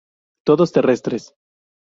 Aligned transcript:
Todos 0.47 0.71
terrestres. 0.71 1.23